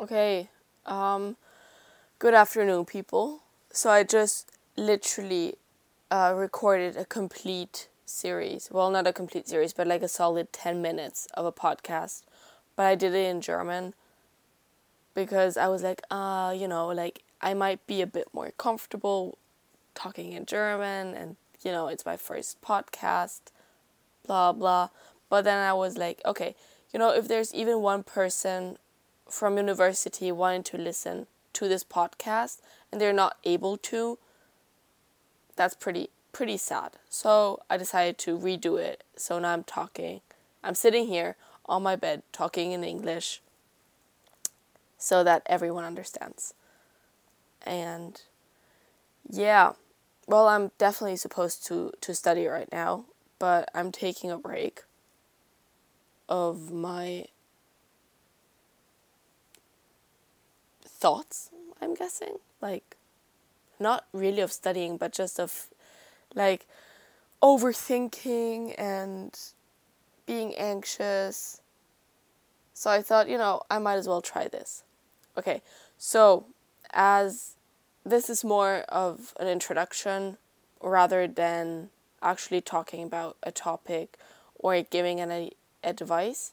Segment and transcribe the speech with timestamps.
[0.00, 0.48] Okay.
[0.86, 1.36] Um,
[2.18, 3.42] good afternoon, people.
[3.70, 5.56] So I just literally
[6.10, 8.70] uh, recorded a complete series.
[8.72, 12.22] Well, not a complete series, but like a solid 10 minutes of a podcast.
[12.76, 13.92] But I did it in German
[15.14, 19.36] because I was like, uh, you know, like I might be a bit more comfortable
[19.94, 23.40] talking in German and, you know, it's my first podcast,
[24.26, 24.88] blah, blah.
[25.28, 26.54] But then I was like, okay,
[26.90, 28.78] you know, if there's even one person
[29.30, 32.58] from university wanting to listen to this podcast
[32.90, 34.18] and they're not able to,
[35.56, 36.92] that's pretty pretty sad.
[37.08, 39.02] So I decided to redo it.
[39.16, 40.20] So now I'm talking.
[40.62, 43.40] I'm sitting here on my bed talking in English
[44.96, 46.54] so that everyone understands.
[47.66, 48.20] And
[49.28, 49.72] yeah,
[50.26, 53.04] well, I'm definitely supposed to to study right now,
[53.38, 54.82] but I'm taking a break
[56.28, 57.26] of my
[61.00, 61.50] thoughts,
[61.80, 62.36] I'm guessing.
[62.60, 62.96] Like,
[63.78, 65.68] not really of studying, but just of
[66.34, 66.66] like
[67.42, 69.38] overthinking and
[70.26, 71.60] being anxious.
[72.74, 74.84] So I thought, you know, I might as well try this.
[75.36, 75.62] Okay,
[75.98, 76.46] so
[76.92, 77.56] as
[78.04, 80.36] this is more of an introduction
[80.82, 81.90] rather than
[82.22, 84.18] actually talking about a topic
[84.58, 85.52] or giving any
[85.82, 86.52] advice.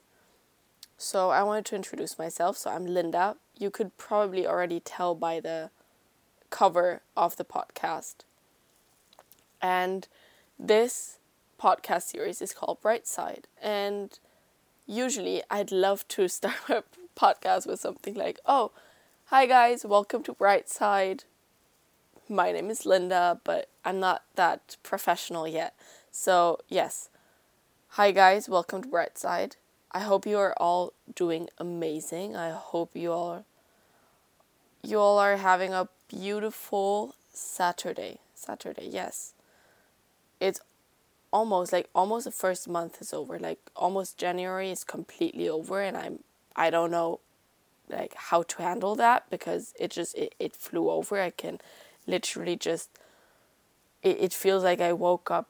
[0.98, 2.58] So I wanted to introduce myself.
[2.58, 3.36] So I'm Linda.
[3.60, 5.72] You could probably already tell by the
[6.50, 8.18] cover of the podcast.
[9.62, 10.08] And
[10.60, 11.18] this
[11.60, 13.46] podcast series is called Brightside.
[13.60, 14.18] And
[14.86, 16.84] usually I'd love to start a
[17.20, 18.72] podcast with something like, oh,
[19.26, 21.24] hi guys, welcome to Brightside.
[22.30, 25.74] My name is Linda, but I'm not that professional yet.
[26.12, 27.10] So, yes.
[27.92, 29.56] Hi guys, welcome to Brightside.
[29.92, 32.36] I hope you are all doing amazing.
[32.36, 33.46] I hope you all
[34.84, 38.20] you all are having a beautiful Saturday.
[38.36, 39.34] Saturday, yes.
[40.40, 40.60] It's
[41.32, 43.40] almost like almost the first month is over.
[43.40, 46.20] Like almost January is completely over and I'm
[46.56, 47.20] I don't know
[47.90, 51.22] like how to handle that because it just it, it flew over.
[51.22, 51.60] I can
[52.06, 52.90] literally just
[54.04, 55.50] it, it feels like I woke up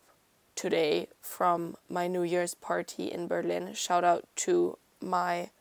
[0.57, 3.73] today from my New Year's party in Berlin.
[3.73, 5.51] Shout out to my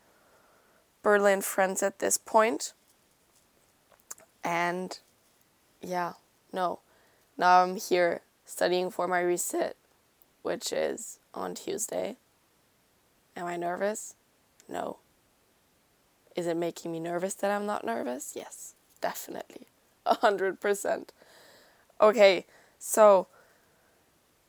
[1.03, 2.73] Berlin friends at this point.
[4.43, 4.99] And
[5.83, 6.15] yeah,
[6.53, 6.81] no.
[7.37, 9.75] Now I'm here studying for my resit,
[10.43, 12.17] which is on Tuesday.
[13.37, 14.15] Am I nervous?
[14.69, 14.97] No.
[16.35, 18.33] Is it making me nervous that I'm not nervous?
[18.35, 19.67] Yes, definitely.
[20.07, 21.13] A hundred percent.
[22.01, 22.47] Okay,
[22.79, 23.27] so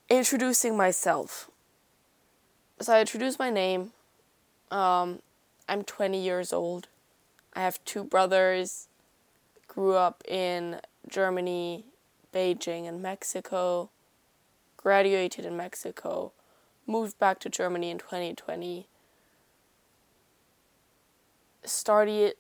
[0.10, 1.50] introducing myself.
[2.80, 3.92] So I introduce my name.
[4.72, 5.20] Um,
[5.68, 6.88] I'm 20 years old.
[7.54, 8.88] I have two brothers.
[9.68, 11.86] Grew up in Germany,
[12.34, 13.90] Beijing, and Mexico.
[14.78, 16.32] Graduated in Mexico.
[16.86, 18.88] Moved back to Germany in 2020.
[21.64, 22.36] Started.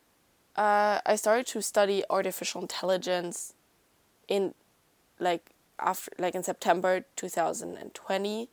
[0.56, 3.54] Uh, I started to study artificial intelligence
[4.28, 4.54] in
[5.20, 8.50] like after like in September 2020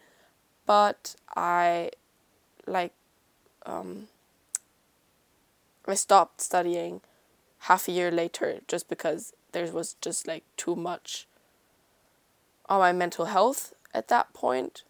[0.66, 1.90] but I
[2.66, 2.92] like
[3.66, 4.08] um
[5.86, 7.00] I stopped studying
[7.60, 11.26] half a year later just because there was just like too much
[12.68, 14.82] on my mental health at that point.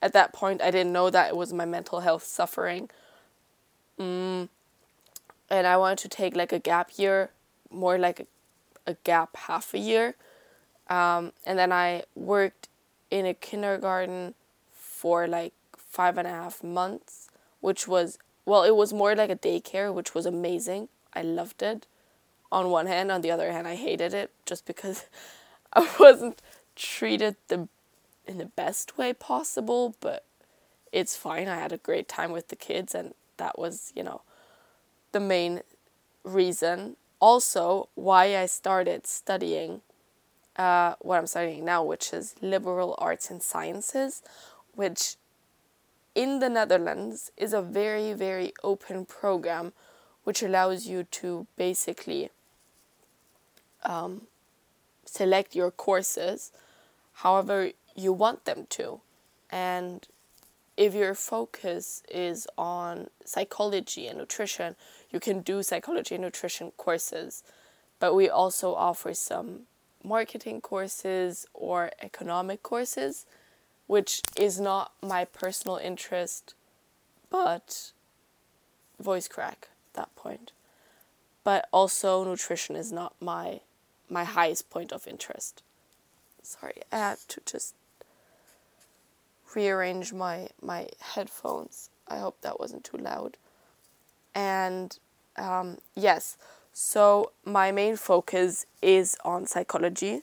[0.00, 2.90] At that point, I didn't know that it was my mental health suffering.
[3.98, 4.48] Mm.
[5.50, 7.30] And I wanted to take like a gap year,
[7.70, 8.26] more like a,
[8.86, 10.14] a gap half a year
[10.88, 12.68] um, and then I worked
[13.10, 14.34] in a kindergarten
[14.72, 17.28] for like five and a half months,
[17.60, 20.88] which was, well, it was more like a daycare, which was amazing.
[21.12, 21.86] I loved it.
[22.50, 25.06] On one hand, on the other hand, I hated it just because
[25.72, 26.40] I wasn't
[26.76, 27.68] treated the
[28.26, 30.24] in the best way possible, but
[30.92, 31.46] it's fine.
[31.46, 34.22] I had a great time with the kids, and that was, you know,
[35.12, 35.60] the main
[36.22, 36.96] reason.
[37.20, 39.82] Also, why I started studying
[40.56, 44.22] uh, what I'm studying now, which is liberal arts and sciences,
[44.74, 45.16] which
[46.14, 49.72] in the Netherlands is a very, very open program
[50.22, 52.30] which allows you to basically
[53.82, 54.22] um,
[55.04, 56.50] select your courses
[57.18, 59.00] however you want them to.
[59.50, 60.06] And
[60.76, 64.74] if your focus is on psychology and nutrition,
[65.10, 67.44] you can do psychology and nutrition courses.
[68.00, 69.62] But we also offer some
[70.04, 73.26] marketing courses or economic courses,
[73.86, 76.54] which is not my personal interest,
[77.30, 77.92] but
[79.00, 80.52] voice crack at that point.
[81.44, 83.60] but also nutrition is not my
[84.08, 85.62] my highest point of interest.
[86.42, 87.74] Sorry, I had to just
[89.54, 91.90] rearrange my my headphones.
[92.08, 93.36] I hope that wasn't too loud.
[94.34, 94.98] And
[95.36, 96.36] um, yes,
[96.76, 100.22] so my main focus is on psychology,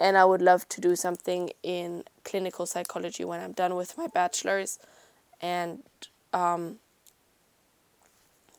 [0.00, 4.06] and I would love to do something in clinical psychology when I'm done with my
[4.06, 4.78] bachelor's,
[5.42, 5.82] and
[6.32, 6.76] um,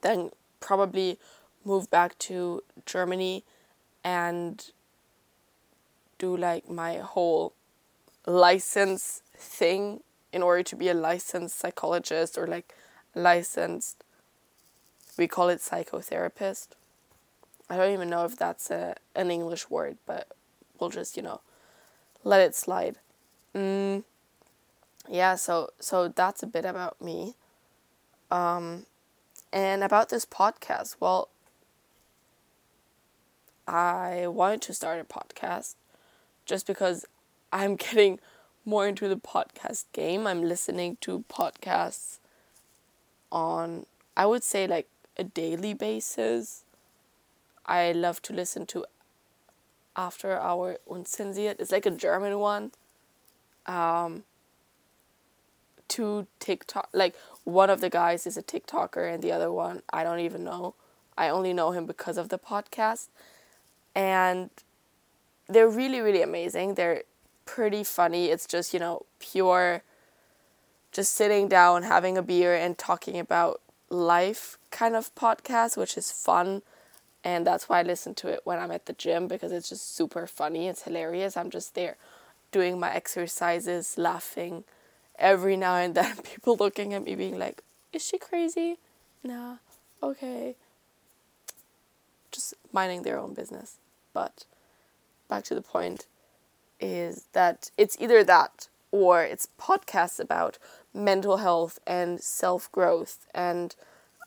[0.04, 0.30] then
[0.60, 1.18] probably
[1.66, 3.44] move back to Germany
[4.04, 4.70] and
[6.20, 7.54] do like my whole
[8.28, 10.02] license thing
[10.32, 12.76] in order to be a licensed psychologist or like
[13.16, 14.04] licensed
[15.18, 16.68] we call it psychotherapist
[17.72, 20.28] i don't even know if that's a, an english word but
[20.80, 21.42] we'll just you know
[22.24, 22.98] let it slide
[23.56, 24.04] mm,
[25.10, 27.36] yeah so so that's a bit about me
[28.30, 28.86] um,
[29.52, 31.30] and about this podcast well
[33.68, 35.76] i wanted to start a podcast
[36.46, 37.06] just because
[37.52, 38.20] i'm getting
[38.66, 40.28] more into the podcast game.
[40.28, 42.20] I'm listening to podcasts
[43.32, 43.86] on,
[44.16, 44.88] I would say, like
[45.18, 46.64] a daily basis.
[47.66, 48.86] I love to listen to
[49.96, 51.60] After Our Unzensiert.
[51.60, 52.72] It's like a German one.
[53.66, 54.24] Um,
[55.88, 60.04] two TikTok, like one of the guys is a TikToker and the other one, I
[60.04, 60.74] don't even know.
[61.18, 63.10] I only know him because of the podcast.
[63.94, 64.50] And
[65.48, 66.76] they're really, really amazing.
[66.76, 67.04] They're
[67.46, 68.28] pretty funny.
[68.28, 69.84] It's just, you know, pure
[70.92, 76.12] just sitting down, having a beer and talking about life kind of podcast, which is
[76.12, 76.62] fun.
[77.24, 79.96] And that's why I listen to it when I'm at the gym because it's just
[79.96, 80.68] super funny.
[80.68, 81.38] It's hilarious.
[81.38, 81.98] I'm just there
[82.52, 84.64] doing my exercises, laughing
[85.20, 86.18] every now and then.
[86.24, 87.64] People looking at me being like,
[87.94, 88.78] is she crazy?
[89.24, 89.58] Nah,
[90.02, 90.56] okay.
[92.32, 93.78] Just minding their own business.
[94.14, 94.46] But
[95.30, 96.08] back to the point
[96.80, 100.58] is that it's either that or it's podcasts about
[100.94, 103.76] mental health and self growth and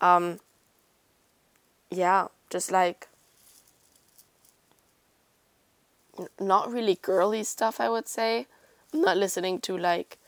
[0.00, 0.40] um,
[1.90, 3.08] yeah, just like
[6.38, 8.46] not really girly stuff, I would say.
[8.92, 10.18] I'm not listening to like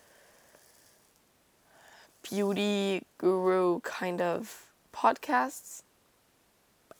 [2.28, 5.84] beauty guru kind of podcasts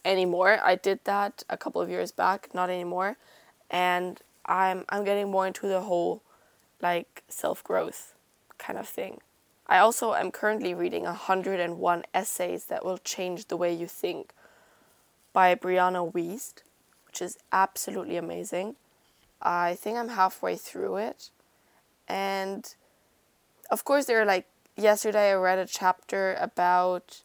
[0.05, 0.61] anymore.
[0.63, 3.17] I did that a couple of years back, not anymore.
[3.69, 6.23] And I'm I'm getting more into the whole
[6.81, 8.15] like self-growth
[8.59, 9.19] kind of thing.
[9.67, 14.33] I also am currently reading 101 essays that will change the way you think
[15.37, 16.63] by Brianna Wiest,
[17.07, 18.75] which is absolutely amazing.
[19.43, 21.29] I think I'm halfway through it.
[22.09, 22.75] And
[23.71, 24.47] of course there are like
[24.79, 27.21] yesterday I read a chapter about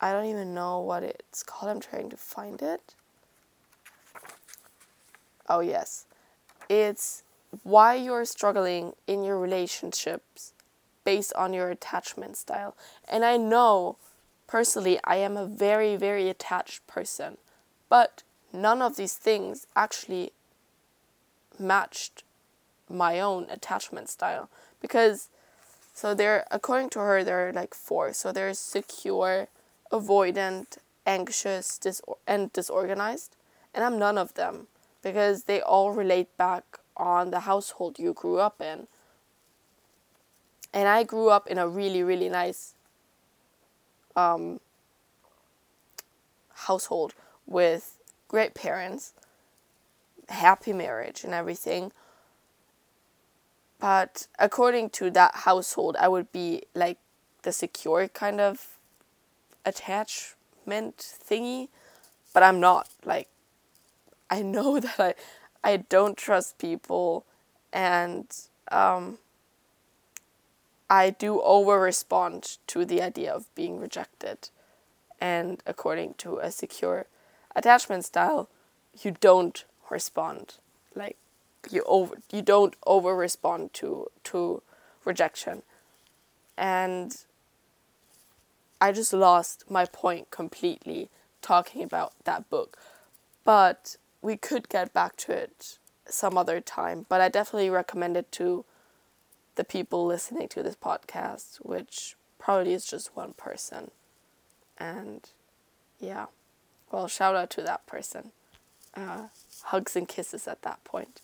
[0.00, 1.70] I don't even know what it's called.
[1.70, 2.96] I'm trying to find it.
[5.48, 6.06] Oh, yes.
[6.68, 7.22] It's
[7.62, 10.52] why you're struggling in your relationships
[11.04, 12.76] based on your attachment style.
[13.08, 13.96] And I know
[14.54, 17.38] personally I am a very, very attached person,
[17.88, 18.22] but
[18.52, 20.32] none of these things actually
[21.58, 22.22] matched
[22.88, 24.48] my own attachment style.
[24.80, 25.28] Because
[25.92, 28.12] so there according to her there are like four.
[28.12, 29.48] So there's secure
[29.90, 33.34] avoidant anxious dis- and disorganized.
[33.74, 34.68] And i'm none of them.
[35.02, 38.86] Because they all relate back on the household you grew up in.
[40.72, 42.73] And I grew up in a really, really nice
[44.16, 44.60] um,
[46.54, 47.14] household
[47.46, 49.12] with great parents,
[50.28, 51.92] happy marriage, and everything.
[53.80, 56.98] But according to that household, I would be like
[57.42, 58.68] the secure kind of
[59.64, 61.68] attachment thingy,
[62.32, 62.88] but I'm not.
[63.04, 63.28] Like,
[64.30, 65.14] I know that I
[65.64, 67.24] I don't trust people
[67.72, 68.26] and
[68.70, 69.18] um,
[70.88, 74.50] I do over respond to the idea of being rejected.
[75.20, 77.06] And according to a secure
[77.56, 78.48] attachment style,
[79.02, 80.56] you don't respond.
[80.94, 81.16] Like
[81.70, 84.62] you over you don't over respond to to
[85.04, 85.62] rejection.
[86.56, 87.16] And
[88.80, 91.08] I just lost my point completely
[91.40, 92.76] talking about that book.
[93.44, 98.30] But we could get back to it some other time, but I definitely recommend it
[98.32, 98.64] to
[99.56, 103.90] the people listening to this podcast, which probably is just one person.
[104.78, 105.28] And
[106.00, 106.26] yeah,
[106.90, 108.32] well, shout out to that person.
[108.94, 109.28] Uh,
[109.64, 111.20] hugs and kisses at that point.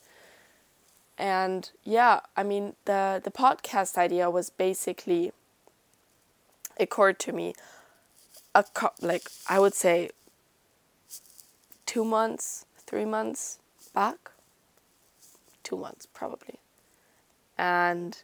[1.19, 5.33] And yeah, I mean the the podcast idea was basically
[6.79, 7.55] occurred to me
[8.55, 10.11] a co- like I would say
[11.87, 13.59] two months, three months
[13.95, 14.31] back.
[15.63, 16.59] Two months, probably.
[17.61, 18.17] And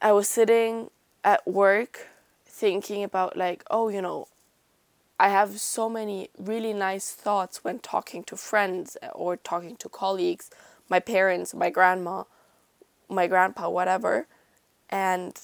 [0.00, 0.90] I was sitting
[1.24, 2.06] at work
[2.46, 4.28] thinking about, like, oh, you know,
[5.18, 10.50] I have so many really nice thoughts when talking to friends or talking to colleagues,
[10.88, 12.22] my parents, my grandma,
[13.08, 14.28] my grandpa, whatever.
[14.88, 15.36] And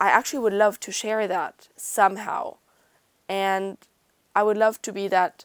[0.00, 2.56] I actually would love to share that somehow.
[3.28, 3.78] And
[4.34, 5.44] I would love to be that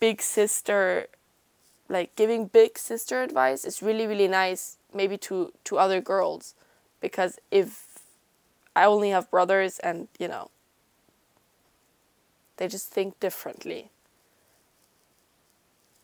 [0.00, 1.06] big sister
[1.90, 6.54] like giving big sister advice is really really nice maybe to to other girls
[7.00, 7.98] because if
[8.74, 10.50] I only have brothers and you know
[12.56, 13.90] they just think differently.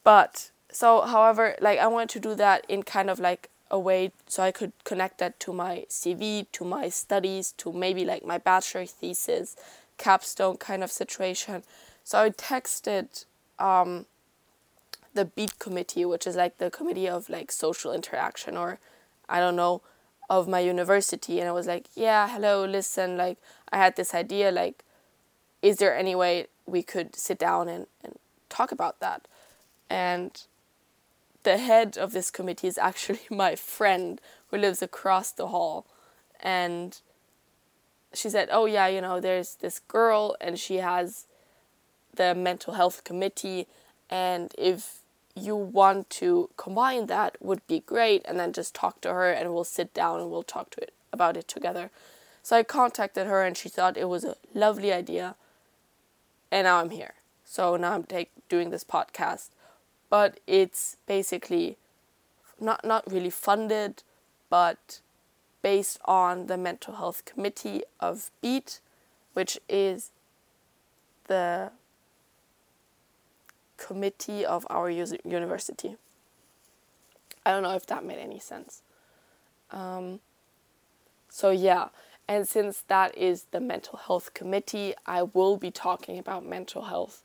[0.02, 4.12] But so however like I wanted to do that in kind of like a way
[4.26, 8.38] so I could connect that to my CV, to my studies, to maybe like my
[8.38, 9.56] bachelor thesis,
[9.98, 11.62] capstone kind of situation.
[12.04, 13.24] So I texted
[13.58, 14.06] um,
[15.16, 18.78] the beat committee, which is like the committee of like social interaction or
[19.28, 19.82] I don't know
[20.28, 23.38] of my university and I was like, "Yeah, hello, listen, like
[23.72, 24.84] I had this idea like
[25.62, 28.18] is there any way we could sit down and, and
[28.48, 29.26] talk about that?"
[29.90, 30.46] And
[31.46, 35.86] the head of this committee is actually my friend who lives across the hall.
[36.40, 37.00] And
[38.12, 41.26] she said, Oh, yeah, you know, there's this girl and she has
[42.12, 43.68] the mental health committee.
[44.10, 44.98] And if
[45.36, 48.22] you want to combine that, would be great.
[48.24, 50.92] And then just talk to her and we'll sit down and we'll talk to it
[51.12, 51.90] about it together.
[52.42, 55.36] So I contacted her and she thought it was a lovely idea.
[56.50, 57.14] And now I'm here.
[57.44, 59.50] So now I'm take, doing this podcast
[60.08, 61.76] but it's basically
[62.60, 64.02] not not really funded,
[64.48, 65.00] but
[65.62, 68.80] based on the mental health committee of BEAT,
[69.34, 70.10] which is
[71.26, 71.72] the
[73.76, 75.96] committee of our university.
[77.44, 78.82] I don't know if that made any sense.
[79.70, 80.20] Um,
[81.28, 81.88] so yeah,
[82.28, 87.22] and since that is the mental health committee, I will be talking about mental health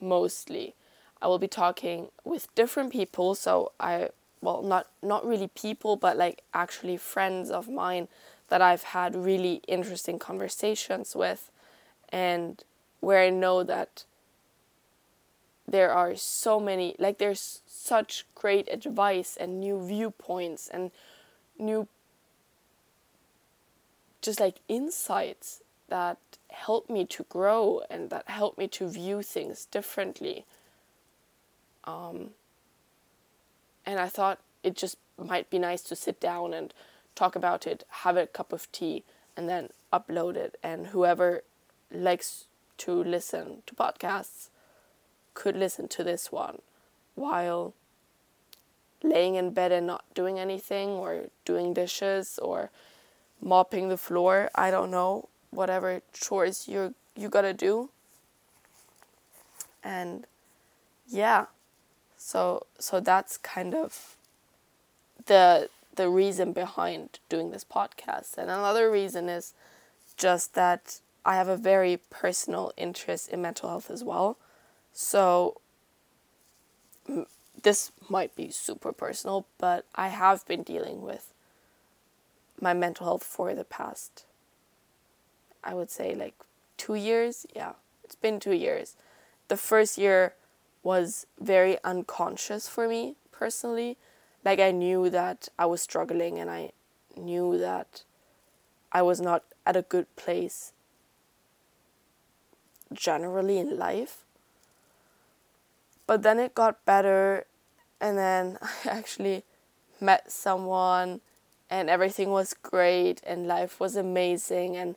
[0.00, 0.74] mostly.
[1.20, 3.34] I will be talking with different people.
[3.34, 4.10] So I,
[4.40, 8.08] well, not not really people, but like actually friends of mine
[8.48, 11.50] that I've had really interesting conversations with,
[12.10, 12.62] and
[13.00, 14.04] where I know that
[15.68, 20.90] there are so many like there's such great advice and new viewpoints and
[21.58, 21.88] new
[24.22, 26.18] just like insights that
[26.50, 30.44] help me to grow and that help me to view things differently
[31.84, 32.30] um,
[33.84, 36.74] and I thought it just might be nice to sit down and
[37.14, 39.04] talk about it, have a cup of tea,
[39.36, 40.58] and then upload it.
[40.62, 41.44] And whoever
[41.90, 42.46] likes
[42.78, 44.48] to listen to podcasts
[45.36, 46.60] could listen to this one
[47.14, 47.74] while
[49.02, 52.70] laying in bed and not doing anything or doing dishes or
[53.40, 54.50] mopping the floor.
[54.54, 57.90] I don't know, whatever chores you you gotta do.
[59.84, 60.26] And
[61.06, 61.46] yeah,
[62.16, 64.16] so so that's kind of
[65.26, 68.38] the the reason behind doing this podcast.
[68.38, 69.52] And another reason is
[70.16, 74.38] just that I have a very personal interest in mental health as well.
[74.98, 75.60] So
[77.62, 81.34] this might be super personal, but I have been dealing with
[82.58, 84.24] my mental health for the past
[85.62, 86.34] I would say like
[86.78, 87.44] 2 years.
[87.54, 87.72] Yeah,
[88.04, 88.96] it's been 2 years.
[89.48, 90.34] The first year
[90.82, 93.98] was very unconscious for me personally.
[94.44, 96.70] Like I knew that I was struggling and I
[97.16, 98.04] knew that
[98.92, 100.72] I was not at a good place
[102.92, 104.25] generally in life.
[106.06, 107.46] But then it got better
[108.00, 109.44] and then I actually
[110.00, 111.20] met someone
[111.68, 114.96] and everything was great and life was amazing and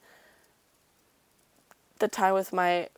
[1.99, 2.89] the time with my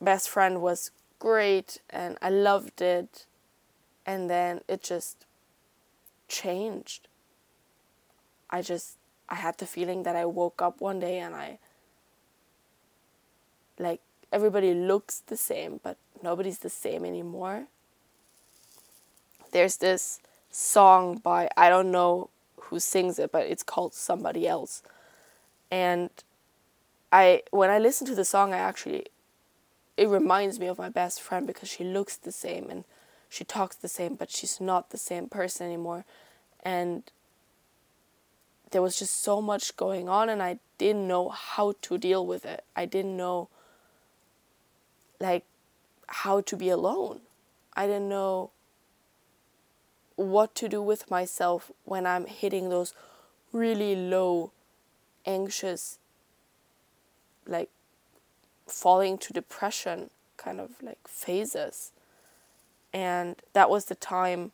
[0.00, 3.26] best friend was great and I loved it.
[4.04, 5.24] And then it just
[6.28, 7.08] changed.
[8.50, 8.96] I just,
[9.28, 11.58] I had the feeling that I woke up one day and I,
[13.78, 14.00] like,
[14.32, 17.66] everybody looks the same, but nobody's the same anymore.
[19.52, 20.20] There's this
[20.50, 24.82] song by, I don't know who sings it, but it's called Somebody Else.
[25.70, 26.10] And
[27.12, 29.06] I, when I listen to the song, I actually
[29.96, 32.84] it reminds me of my best friend because she looks the same and
[33.28, 36.04] she talks the same, but she's not the same person anymore.
[36.62, 37.02] And
[38.70, 42.44] there was just so much going on, and I didn't know how to deal with
[42.44, 42.64] it.
[42.74, 43.48] I didn't know,
[45.20, 45.44] like,
[46.08, 47.20] how to be alone.
[47.74, 48.50] I didn't know
[50.16, 52.94] what to do with myself when I'm hitting those
[53.52, 54.52] really low,
[55.26, 55.98] anxious,
[57.46, 57.68] like
[58.66, 61.92] falling to depression kind of like phases.
[62.92, 64.52] And that was the time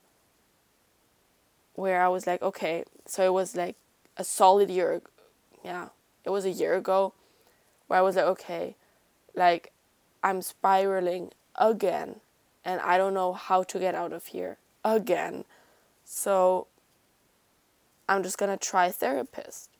[1.75, 3.77] where I was like, okay, so it was like
[4.17, 5.01] a solid year,
[5.65, 5.89] yeah,
[6.25, 7.15] it was a year ago
[7.87, 8.75] where I was like, okay,
[9.35, 9.73] like
[10.23, 12.17] I'm spiraling again
[12.65, 15.45] and I don't know how to get out of here again.
[16.05, 16.67] So
[18.09, 19.71] I'm just gonna try therapist.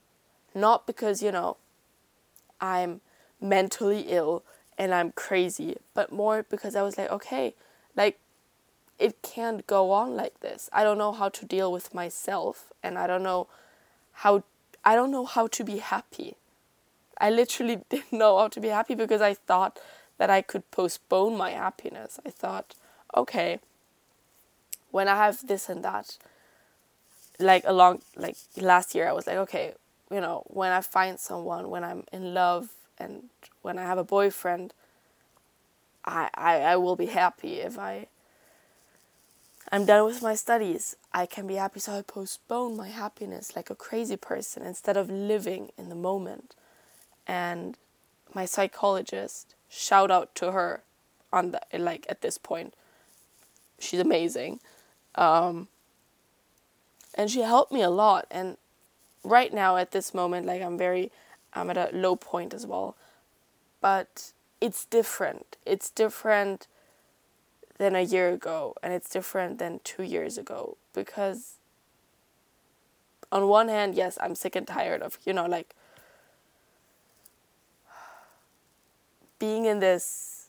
[0.55, 1.57] Not because, you know,
[2.61, 3.01] I'm
[3.41, 4.45] mentally ill
[4.79, 7.55] and I'm crazy, but more because I was like, okay,
[7.97, 8.19] like
[8.99, 10.69] it can't go on like this.
[10.73, 13.49] I don't know how to deal with myself and I don't know
[14.13, 14.45] how
[14.85, 16.37] I don't know how to be happy.
[17.19, 19.79] I literally didn't know how to be happy because I thought
[20.23, 22.21] that I could postpone my happiness.
[22.25, 22.77] I thought,
[23.17, 23.59] okay,
[24.93, 26.17] when I have this and that,
[27.41, 29.75] like along like last year, I was like, okay,
[30.13, 33.31] you know, when I find someone, when I'm in love, and
[33.63, 34.75] when I have a boyfriend,
[36.05, 38.07] I I, I will be happy if I.
[39.73, 40.95] I'm done with my studies.
[41.13, 45.11] I can be happy, so I postpone my happiness like a crazy person instead of
[45.11, 46.55] living in the moment.
[47.27, 47.77] And
[48.33, 50.83] my psychologist, shout out to her
[51.33, 52.75] on the like at this point
[53.83, 54.61] she's amazing.
[55.15, 55.69] Um,
[57.15, 58.27] and she helped me a lot.
[58.31, 58.57] And
[59.23, 61.11] right now, at this moment, like I'm very,
[61.53, 62.97] I'm at a low point as well.
[63.81, 65.57] But it's different.
[65.67, 66.69] It's different
[67.79, 71.55] than a year ago, and it's different than two years ago because,
[73.33, 75.75] on one hand, yes, I'm sick and tired of, you know, like
[79.43, 80.47] being in this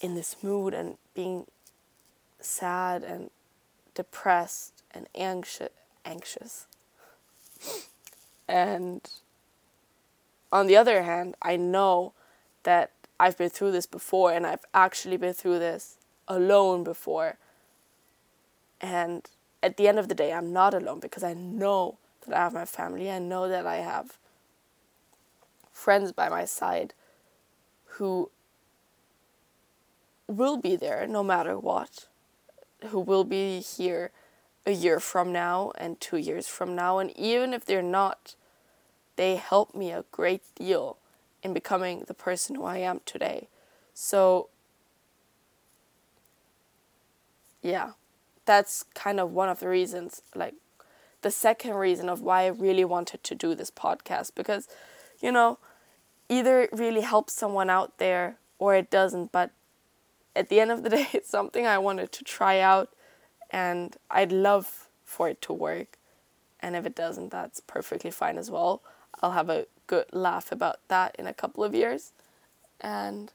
[0.00, 1.44] in this mood and being
[2.38, 3.30] sad and
[3.96, 5.70] depressed and anxious
[6.04, 6.66] anxious.
[8.46, 9.00] And
[10.52, 12.12] on the other hand i know
[12.62, 15.96] that i've been through this before and i've actually been through this
[16.28, 17.38] alone before.
[18.80, 19.28] And
[19.64, 22.54] at the end of the day i'm not alone because i know that i have
[22.54, 23.10] my family.
[23.10, 24.16] I know that i have
[25.72, 26.94] friends by my side
[28.00, 28.30] who
[30.26, 32.06] will be there no matter what
[32.88, 34.10] who will be here
[34.66, 36.98] a year from now and two years from now.
[36.98, 38.34] And even if they're not,
[39.16, 40.96] they help me a great deal
[41.42, 43.48] in becoming the person who I am today.
[43.94, 44.48] So,
[47.62, 47.92] yeah,
[48.46, 50.54] that's kind of one of the reasons, like,
[51.22, 54.68] the second reason of why I really wanted to do this podcast because,
[55.20, 55.58] you know,
[56.30, 59.50] either it really helps someone out there or it doesn't, but
[60.34, 62.88] at the end of the day, it's something I wanted to try out,
[63.50, 65.98] and I'd love for it to work.
[66.60, 68.80] And if it doesn't, that's perfectly fine as well.
[69.20, 72.12] I'll have a good laugh about that in a couple of years.
[72.80, 73.32] And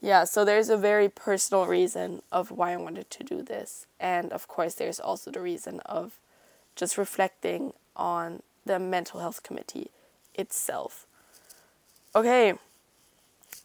[0.00, 3.86] yeah, so there's a very personal reason of why I wanted to do this.
[4.00, 6.18] And of course, there's also the reason of
[6.74, 9.90] just reflecting on the mental health committee
[10.34, 11.06] itself.
[12.16, 12.54] Okay,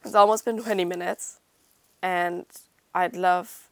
[0.04, 1.40] it's almost been 20 minutes.
[2.02, 2.46] And
[2.94, 3.70] I'd love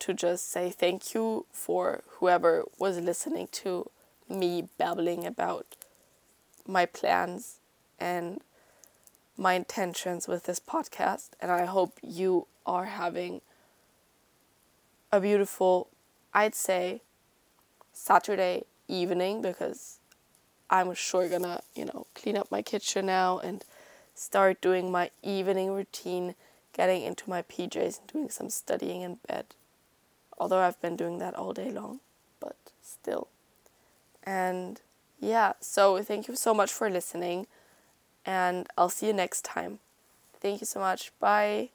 [0.00, 3.90] to just say thank you for whoever was listening to
[4.28, 5.66] me babbling about
[6.66, 7.58] my plans
[7.98, 8.40] and
[9.36, 11.30] my intentions with this podcast.
[11.40, 13.40] And I hope you are having
[15.12, 15.88] a beautiful,
[16.34, 17.02] I'd say,
[17.92, 19.98] Saturday evening because
[20.70, 23.64] I'm sure gonna, you know, clean up my kitchen now and
[24.18, 26.34] start doing my evening routine
[26.72, 29.46] getting into my PJs and doing some studying in bed.
[30.38, 32.00] Although I've been doing that all day long,
[32.40, 33.28] but still.
[34.22, 34.80] And
[35.20, 37.48] yeah, so thank you so much for listening,
[38.24, 39.80] and I'll see you next time.
[40.40, 41.12] Thank you so much.
[41.18, 41.70] Bye.